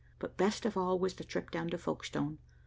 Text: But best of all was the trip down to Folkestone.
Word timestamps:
But 0.17 0.35
best 0.35 0.65
of 0.65 0.75
all 0.75 0.97
was 0.97 1.13
the 1.13 1.23
trip 1.23 1.51
down 1.51 1.67
to 1.69 1.77
Folkestone. 1.77 2.39